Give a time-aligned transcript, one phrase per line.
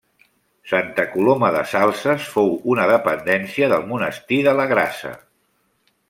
[0.69, 5.13] Santa Coloma de Salses fou una dependència del monestir de la Grassa.